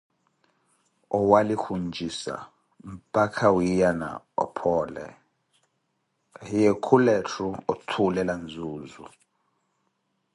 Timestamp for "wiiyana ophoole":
3.55-5.05